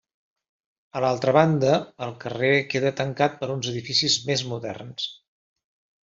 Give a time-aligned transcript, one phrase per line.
[0.99, 1.73] A l'altra banda,
[2.07, 5.05] el carrer queda tancat per uns edificis més moderns.